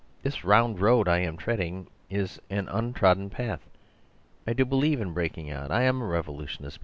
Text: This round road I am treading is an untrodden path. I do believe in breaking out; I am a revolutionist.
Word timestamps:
This 0.23 0.43
round 0.43 0.79
road 0.79 1.07
I 1.07 1.19
am 1.19 1.37
treading 1.37 1.85
is 2.09 2.39
an 2.49 2.67
untrodden 2.69 3.29
path. 3.29 3.69
I 4.47 4.53
do 4.53 4.65
believe 4.65 4.99
in 4.99 5.13
breaking 5.13 5.51
out; 5.51 5.69
I 5.69 5.83
am 5.83 6.01
a 6.01 6.05
revolutionist. 6.05 6.79